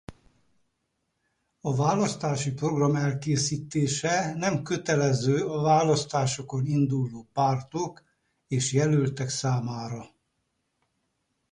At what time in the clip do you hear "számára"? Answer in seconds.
9.29-10.05